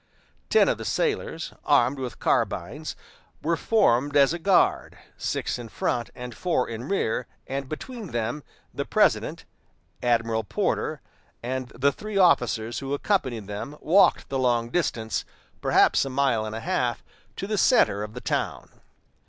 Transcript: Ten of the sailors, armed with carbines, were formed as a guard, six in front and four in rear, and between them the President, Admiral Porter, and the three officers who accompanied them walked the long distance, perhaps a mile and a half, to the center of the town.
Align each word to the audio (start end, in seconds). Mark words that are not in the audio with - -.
Ten 0.49 0.67
of 0.67 0.79
the 0.79 0.83
sailors, 0.83 1.53
armed 1.63 1.99
with 1.99 2.17
carbines, 2.17 2.95
were 3.43 3.55
formed 3.55 4.17
as 4.17 4.33
a 4.33 4.39
guard, 4.39 4.97
six 5.15 5.59
in 5.59 5.69
front 5.69 6.09
and 6.15 6.33
four 6.33 6.67
in 6.67 6.87
rear, 6.87 7.27
and 7.45 7.69
between 7.69 8.07
them 8.07 8.41
the 8.73 8.83
President, 8.83 9.45
Admiral 10.01 10.43
Porter, 10.43 11.01
and 11.43 11.67
the 11.75 11.91
three 11.91 12.17
officers 12.17 12.79
who 12.79 12.95
accompanied 12.95 13.45
them 13.45 13.77
walked 13.79 14.29
the 14.29 14.39
long 14.39 14.69
distance, 14.71 15.23
perhaps 15.61 16.03
a 16.03 16.09
mile 16.09 16.47
and 16.47 16.55
a 16.55 16.61
half, 16.61 17.03
to 17.35 17.45
the 17.45 17.55
center 17.59 18.01
of 18.01 18.15
the 18.15 18.21
town. 18.21 18.81